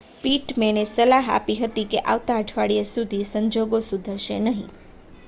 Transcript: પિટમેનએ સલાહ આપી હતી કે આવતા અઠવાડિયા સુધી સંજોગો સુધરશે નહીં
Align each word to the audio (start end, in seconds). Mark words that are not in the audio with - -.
પિટમેનએ 0.19 0.83
સલાહ 0.87 1.27
આપી 1.31 1.57
હતી 1.59 1.85
કે 1.91 2.01
આવતા 2.05 2.39
અઠવાડિયા 2.39 2.91
સુધી 2.93 3.23
સંજોગો 3.27 3.83
સુધરશે 3.83 4.39
નહીં 4.41 4.69